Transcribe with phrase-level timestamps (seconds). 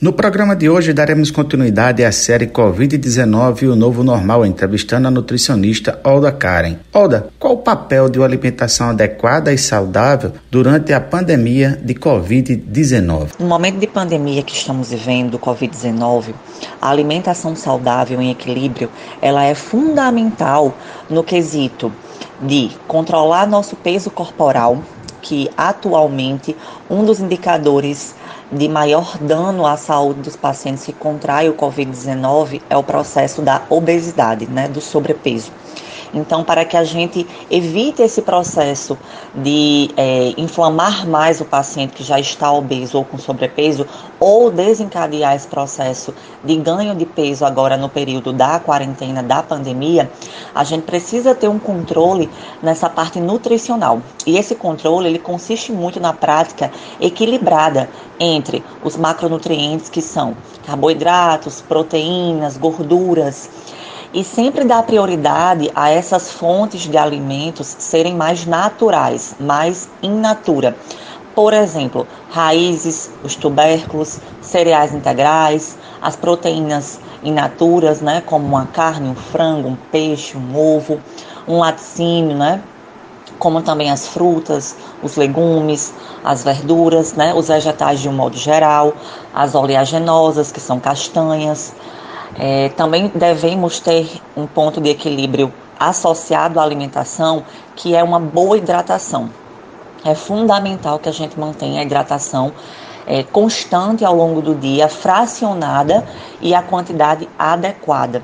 [0.00, 5.10] No programa de hoje daremos continuidade à série Covid-19 e o Novo Normal, entrevistando a
[5.10, 6.76] nutricionista Olda Karen.
[6.90, 13.32] Olda, qual o papel de uma alimentação adequada e saudável durante a pandemia de Covid-19?
[13.38, 16.32] No momento de pandemia que estamos vivendo do Covid-19,
[16.80, 18.88] a alimentação saudável em equilíbrio,
[19.20, 20.74] ela é fundamental
[21.10, 21.92] no quesito
[22.40, 24.82] de controlar nosso peso corporal,
[25.20, 26.56] que atualmente
[26.88, 28.14] um dos indicadores
[28.52, 33.62] de maior dano à saúde dos pacientes que contraem o Covid-19 é o processo da
[33.68, 35.52] obesidade, né, do sobrepeso.
[36.12, 38.98] Então, para que a gente evite esse processo
[39.34, 43.86] de é, inflamar mais o paciente que já está obeso ou com sobrepeso,
[44.18, 46.12] ou desencadear esse processo
[46.44, 50.10] de ganho de peso agora no período da quarentena, da pandemia,
[50.54, 52.28] a gente precisa ter um controle
[52.62, 54.02] nessa parte nutricional.
[54.26, 57.88] E esse controle, ele consiste muito na prática equilibrada
[58.20, 63.48] entre os macronutrientes que são carboidratos, proteínas, gorduras,
[64.12, 70.76] e sempre dar prioridade a essas fontes de alimentos serem mais naturais, mais in natura.
[71.34, 79.08] Por exemplo, raízes, os tubérculos, cereais integrais, as proteínas in naturas, né, como uma carne,
[79.08, 81.00] um frango, um peixe, um ovo,
[81.46, 82.60] um laticínio, né,
[83.40, 88.92] como também as frutas, os legumes, as verduras, né, os vegetais de um modo geral,
[89.34, 91.74] as oleaginosas, que são castanhas,
[92.38, 97.42] é, também devemos ter um ponto de equilíbrio associado à alimentação,
[97.74, 99.30] que é uma boa hidratação.
[100.04, 102.52] É fundamental que a gente mantenha a hidratação
[103.06, 106.06] é, constante ao longo do dia, fracionada
[106.40, 108.22] e a quantidade adequada,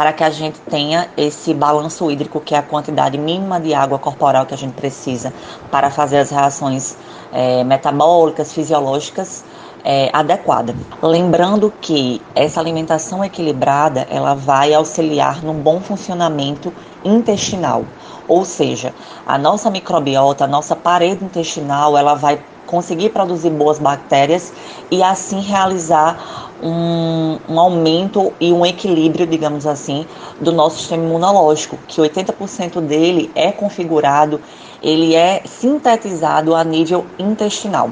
[0.00, 3.98] para que a gente tenha esse balanço hídrico, que é a quantidade mínima de água
[3.98, 5.30] corporal que a gente precisa
[5.70, 6.96] para fazer as reações
[7.30, 9.44] é, metabólicas, fisiológicas
[9.84, 10.74] é, adequada.
[11.02, 16.72] Lembrando que essa alimentação equilibrada ela vai auxiliar no bom funcionamento
[17.04, 17.84] intestinal,
[18.26, 18.94] ou seja,
[19.26, 24.52] a nossa microbiota, a nossa parede intestinal, ela vai conseguir produzir boas bactérias
[24.90, 30.06] e assim realizar um, um, aumento e um equilíbrio, digamos assim,
[30.40, 34.40] do nosso sistema imunológico, que 80% dele é configurado,
[34.80, 37.90] ele é sintetizado a nível intestinal.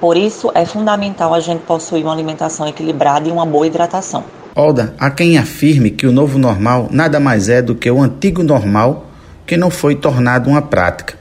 [0.00, 4.22] Por isso, é fundamental a gente possuir uma alimentação equilibrada e uma boa hidratação.
[4.54, 8.42] Olda, há quem afirme que o novo normal nada mais é do que o antigo
[8.42, 9.06] normal
[9.44, 11.18] que não foi tornado uma prática.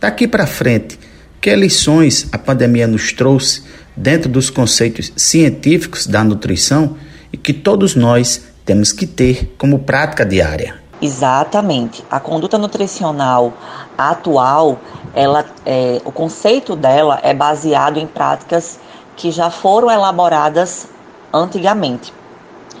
[0.00, 0.98] Daqui para frente,
[1.44, 3.62] que lições a pandemia nos trouxe
[3.94, 6.96] dentro dos conceitos científicos da nutrição
[7.30, 10.76] e que todos nós temos que ter como prática diária?
[11.02, 12.02] Exatamente.
[12.10, 13.52] A conduta nutricional
[13.98, 14.80] atual,
[15.14, 18.80] ela, é, o conceito dela é baseado em práticas
[19.14, 20.86] que já foram elaboradas
[21.30, 22.10] antigamente.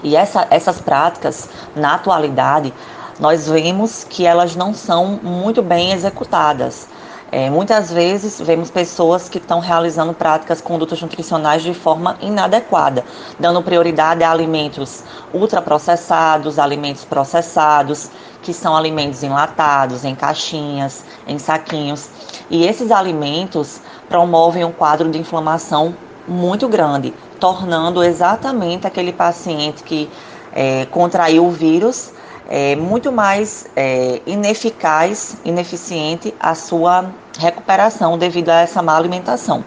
[0.02, 2.72] E essa, essas práticas, na atualidade,
[3.20, 6.88] nós vemos que elas não são muito bem executadas.
[7.32, 13.04] É, muitas vezes vemos pessoas que estão realizando práticas condutas nutricionais de forma inadequada,
[13.38, 15.02] dando prioridade a alimentos
[15.32, 18.10] ultraprocessados, alimentos processados,
[18.42, 22.08] que são alimentos enlatados, em caixinhas, em saquinhos.
[22.48, 25.94] E esses alimentos promovem um quadro de inflamação
[26.28, 30.08] muito grande, tornando exatamente aquele paciente que
[30.52, 32.13] é, contraiu o vírus
[32.48, 37.06] é, muito mais é, ineficaz, ineficiente a sua
[37.38, 39.64] recuperação devido a essa má alimentação.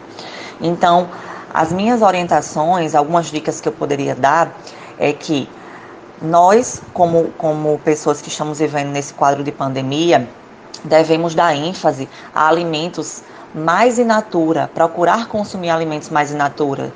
[0.61, 1.09] Então,
[1.53, 4.51] as minhas orientações, algumas dicas que eu poderia dar
[4.97, 5.49] é que
[6.21, 10.27] nós, como, como pessoas que estamos vivendo nesse quadro de pandemia,
[10.83, 13.23] devemos dar ênfase a alimentos
[13.53, 16.91] mais in natura, procurar consumir alimentos mais in natura,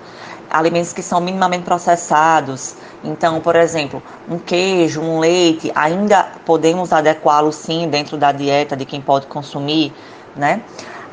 [0.51, 2.75] alimentos que são minimamente processados.
[3.03, 8.85] Então, por exemplo, um queijo, um leite, ainda podemos adequá-lo sim dentro da dieta de
[8.85, 9.94] quem pode consumir,
[10.35, 10.61] né?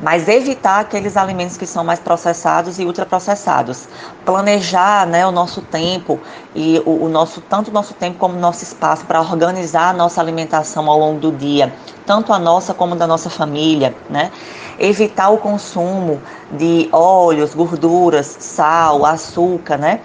[0.01, 3.87] Mas evitar aqueles alimentos que são mais processados e ultraprocessados.
[4.25, 6.19] Planejar né, o nosso tempo
[6.55, 9.93] e o, o nosso tanto o nosso tempo como o nosso espaço para organizar a
[9.93, 11.73] nossa alimentação ao longo do dia,
[12.05, 14.31] tanto a nossa como da nossa família, né?
[14.79, 16.21] Evitar o consumo
[16.51, 19.99] de óleos, gorduras, sal, açúcar, né?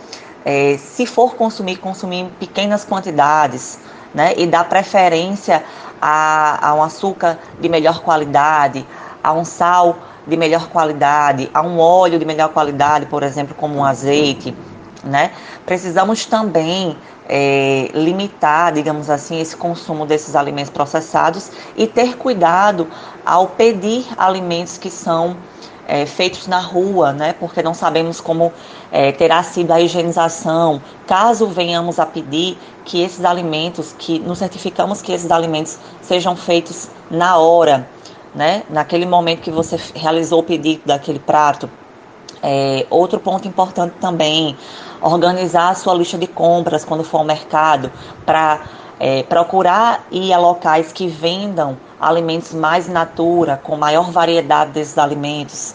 [0.44, 3.78] É, se for consumir, consumir em pequenas quantidades,
[4.12, 4.34] né?
[4.36, 5.64] E dar preferência
[6.02, 8.86] a, a um açúcar de melhor qualidade,
[9.24, 13.76] a um sal de melhor qualidade, a um óleo de melhor qualidade, por exemplo, como
[13.76, 14.54] um azeite,
[15.02, 15.32] né?
[15.64, 16.96] Precisamos também
[17.28, 22.86] é, limitar, digamos assim, esse consumo desses alimentos processados e ter cuidado
[23.24, 25.36] ao pedir alimentos que são
[25.86, 27.34] é, feitos na rua, né?
[27.38, 28.52] Porque não sabemos como
[28.92, 30.80] é, terá sido a higienização.
[31.06, 36.88] Caso venhamos a pedir que esses alimentos, que nos certificamos que esses alimentos sejam feitos
[37.10, 37.88] na hora,
[38.34, 38.64] né?
[38.68, 41.68] Naquele momento que você realizou o pedido daquele prato.
[42.42, 44.56] É, outro ponto importante também,
[45.00, 47.90] organizar a sua lista de compras quando for ao mercado
[48.26, 48.60] para
[48.98, 55.74] é, procurar ir a locais que vendam alimentos mais natura, com maior variedade desses alimentos.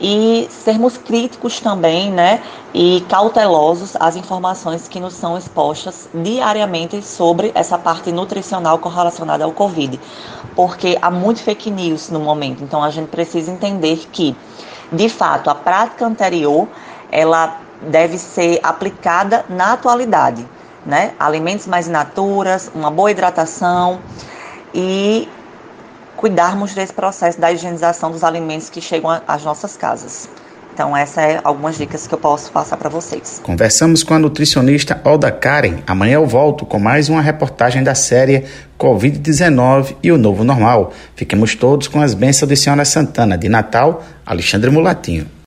[0.00, 2.42] E sermos críticos também, né?
[2.72, 9.52] E cautelosos às informações que nos são expostas diariamente sobre essa parte nutricional correlacionada ao
[9.52, 10.00] Covid.
[10.56, 12.64] Porque há muito fake news no momento.
[12.64, 14.34] Então a gente precisa entender que,
[14.90, 16.66] de fato, a prática anterior
[17.12, 20.46] ela deve ser aplicada na atualidade.
[20.84, 21.12] Né?
[21.18, 24.00] Alimentos mais naturas, uma boa hidratação
[24.72, 25.28] e
[26.20, 30.28] cuidarmos desse processo da higienização dos alimentos que chegam às nossas casas.
[30.72, 33.40] Então, essas é algumas dicas que eu posso passar para vocês.
[33.42, 35.78] Conversamos com a nutricionista Olda Karen.
[35.86, 38.44] Amanhã eu volto com mais uma reportagem da série
[38.78, 40.92] Covid-19 e o Novo Normal.
[41.16, 43.38] Fiquemos todos com as bênçãos de Senhora Santana.
[43.38, 45.26] De Natal, Alexandre Mulatinho.